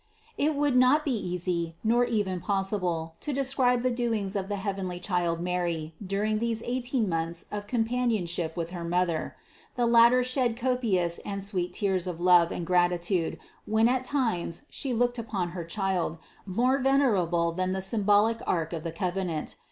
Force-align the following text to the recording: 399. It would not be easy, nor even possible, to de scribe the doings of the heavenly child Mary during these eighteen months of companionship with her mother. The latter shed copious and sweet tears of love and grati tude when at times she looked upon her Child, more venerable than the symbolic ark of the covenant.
399. 0.35 0.49
It 0.49 0.59
would 0.59 0.75
not 0.79 1.05
be 1.05 1.13
easy, 1.13 1.75
nor 1.83 2.03
even 2.05 2.39
possible, 2.39 3.13
to 3.19 3.31
de 3.31 3.43
scribe 3.45 3.83
the 3.83 3.91
doings 3.91 4.35
of 4.35 4.49
the 4.49 4.55
heavenly 4.55 4.99
child 4.99 5.39
Mary 5.39 5.93
during 6.03 6.39
these 6.39 6.63
eighteen 6.65 7.07
months 7.07 7.45
of 7.51 7.67
companionship 7.67 8.57
with 8.57 8.71
her 8.71 8.83
mother. 8.83 9.35
The 9.75 9.85
latter 9.85 10.23
shed 10.23 10.57
copious 10.57 11.19
and 11.19 11.43
sweet 11.43 11.71
tears 11.73 12.07
of 12.07 12.19
love 12.19 12.51
and 12.51 12.65
grati 12.65 12.99
tude 12.99 13.37
when 13.67 13.87
at 13.87 14.03
times 14.03 14.65
she 14.71 14.91
looked 14.91 15.19
upon 15.19 15.49
her 15.49 15.63
Child, 15.63 16.17
more 16.47 16.79
venerable 16.79 17.51
than 17.51 17.71
the 17.73 17.81
symbolic 17.83 18.39
ark 18.47 18.73
of 18.73 18.83
the 18.83 18.91
covenant. 18.91 19.55